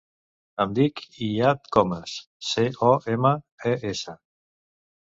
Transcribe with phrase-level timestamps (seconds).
[0.63, 2.17] Em dic Iyad Comes:
[2.55, 3.37] ce, o, ema,
[3.75, 4.21] e, essa.